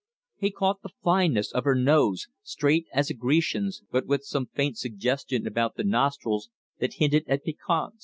He 0.37 0.49
caught 0.49 0.81
the 0.81 0.89
fineness 1.03 1.51
of 1.51 1.63
her 1.63 1.75
nose, 1.75 2.27
straight 2.41 2.87
as 2.91 3.11
a 3.11 3.13
Grecian's, 3.13 3.83
but 3.91 4.07
with 4.07 4.23
some 4.23 4.47
faint 4.47 4.79
suggestion 4.79 5.45
about 5.45 5.75
the 5.75 5.83
nostrils 5.83 6.49
that 6.79 6.93
hinted 6.93 7.23
at 7.27 7.43
piquance. 7.43 7.97